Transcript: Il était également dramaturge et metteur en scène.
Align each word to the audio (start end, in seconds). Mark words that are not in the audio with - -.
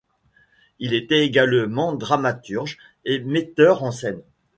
Il 0.79 0.95
était 0.95 1.23
également 1.23 1.93
dramaturge 1.93 2.79
et 3.05 3.19
metteur 3.19 3.83
en 3.83 3.91
scène. 3.91 4.23